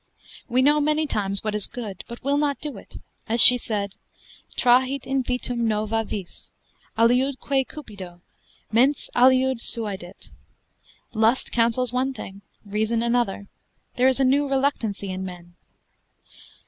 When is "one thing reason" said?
11.93-13.03